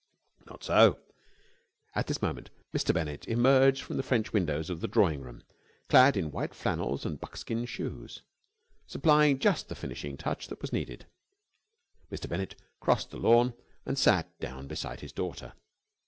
Not 0.47 0.63
so. 0.63 0.97
At 1.93 2.07
this 2.07 2.23
moment, 2.23 2.49
Mr. 2.75 2.91
Bennett 2.91 3.27
emerged 3.27 3.83
from 3.83 3.97
the 3.97 4.01
French 4.01 4.33
windows 4.33 4.71
of 4.71 4.81
the 4.81 4.87
drawing 4.87 5.21
room, 5.21 5.43
clad 5.89 6.17
in 6.17 6.31
white 6.31 6.55
flannels 6.55 7.05
and 7.05 7.19
buckskin 7.21 7.65
shoes, 7.65 8.23
supplying 8.87 9.37
just 9.37 9.69
the 9.69 9.75
finishing 9.75 10.17
touch 10.17 10.47
that 10.47 10.59
was 10.59 10.73
needed. 10.73 11.05
Mr. 12.11 12.27
Bennett 12.27 12.59
crossed 12.79 13.11
the 13.11 13.17
lawn, 13.17 13.53
and 13.85 13.95
sat 13.95 14.35
down 14.39 14.65
beside 14.67 15.01
his 15.01 15.11
daughter. 15.13 15.53